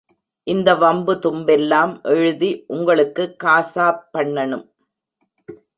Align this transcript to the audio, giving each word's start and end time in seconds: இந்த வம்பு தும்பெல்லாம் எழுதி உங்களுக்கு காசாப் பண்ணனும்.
இந்த 0.47 0.69
வம்பு 0.75 1.13
தும்பெல்லாம் 1.15 1.93
எழுதி 2.13 2.51
உங்களுக்கு 2.67 3.35
காசாப் 3.43 4.03
பண்ணனும். 4.17 4.65